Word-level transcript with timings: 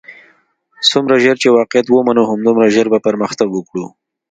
څومره 0.89 1.15
ژر 1.23 1.35
چې 1.43 1.55
واقعیت 1.57 1.87
ومنو 1.89 2.23
همدومره 2.31 2.71
ژر 2.75 2.87
بۀ 2.91 2.99
پرمختګ 3.07 3.47
وکړو. 3.53 3.85